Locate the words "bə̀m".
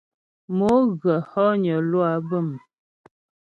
2.27-2.49